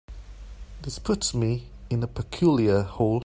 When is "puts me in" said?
0.97-2.01